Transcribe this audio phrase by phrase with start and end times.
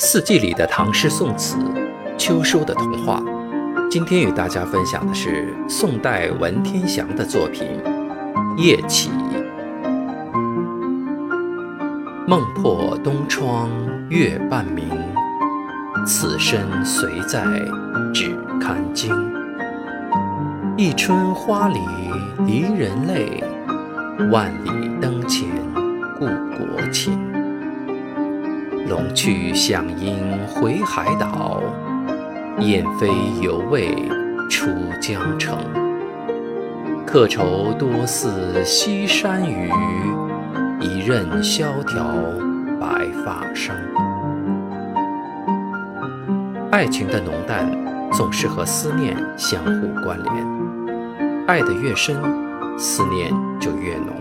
[0.00, 1.56] 四季里的唐诗宋词，
[2.16, 3.20] 秋收的童话。
[3.90, 7.66] 今天与大家分享的是宋代文天祥的作品
[8.56, 9.10] 《夜起》。
[12.28, 13.68] 梦破东窗
[14.08, 14.88] 月半明，
[16.06, 17.44] 此身随在
[18.14, 19.12] 只堪惊。
[20.76, 21.80] 一春花里
[22.46, 23.42] 离人泪，
[24.30, 24.70] 万里
[25.00, 25.48] 灯前
[26.16, 26.24] 顾
[26.56, 27.18] 国情。
[28.88, 30.16] 龙去响应
[30.46, 31.62] 回海岛，
[32.58, 33.06] 雁飞
[33.42, 33.94] 犹未
[34.48, 35.58] 出江城。
[37.06, 39.70] 客愁多似西山雨，
[40.80, 42.14] 一任萧条
[42.80, 43.76] 白发生。
[46.70, 47.70] 爱情的浓淡
[48.12, 52.16] 总是和思念相互关联，爱得越深，
[52.78, 54.16] 思念就越浓。